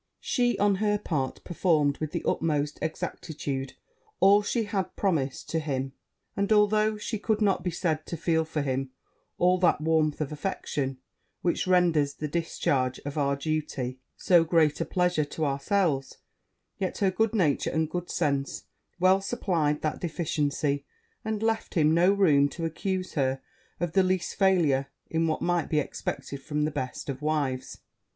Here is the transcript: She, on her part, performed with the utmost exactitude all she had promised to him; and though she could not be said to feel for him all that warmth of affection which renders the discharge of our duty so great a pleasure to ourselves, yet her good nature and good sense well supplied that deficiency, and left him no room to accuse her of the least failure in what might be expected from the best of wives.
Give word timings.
She, 0.19 0.57
on 0.57 0.77
her 0.77 0.97
part, 0.97 1.43
performed 1.43 1.99
with 1.99 2.11
the 2.11 2.23
utmost 2.27 2.79
exactitude 2.81 3.73
all 4.19 4.41
she 4.41 4.63
had 4.63 4.95
promised 4.95 5.47
to 5.51 5.59
him; 5.59 5.93
and 6.35 6.49
though 6.49 6.97
she 6.97 7.19
could 7.19 7.39
not 7.39 7.63
be 7.63 7.69
said 7.69 8.07
to 8.07 8.17
feel 8.17 8.43
for 8.43 8.63
him 8.63 8.89
all 9.37 9.59
that 9.59 9.79
warmth 9.79 10.19
of 10.19 10.31
affection 10.31 10.97
which 11.43 11.67
renders 11.67 12.15
the 12.15 12.27
discharge 12.27 12.97
of 13.05 13.15
our 13.15 13.35
duty 13.35 13.99
so 14.17 14.43
great 14.43 14.81
a 14.81 14.85
pleasure 14.85 15.23
to 15.25 15.45
ourselves, 15.45 16.17
yet 16.79 16.97
her 16.97 17.11
good 17.11 17.35
nature 17.35 17.69
and 17.69 17.91
good 17.91 18.09
sense 18.09 18.63
well 18.99 19.21
supplied 19.21 19.83
that 19.83 20.01
deficiency, 20.01 20.83
and 21.23 21.43
left 21.43 21.75
him 21.75 21.93
no 21.93 22.11
room 22.11 22.49
to 22.49 22.65
accuse 22.65 23.13
her 23.13 23.39
of 23.79 23.91
the 23.91 24.01
least 24.01 24.33
failure 24.33 24.87
in 25.11 25.27
what 25.27 25.43
might 25.43 25.69
be 25.69 25.77
expected 25.79 26.41
from 26.41 26.65
the 26.65 26.71
best 26.71 27.07
of 27.07 27.21
wives. 27.21 27.81